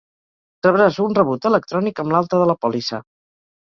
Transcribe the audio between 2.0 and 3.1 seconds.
amb l'alta de la pòlissa.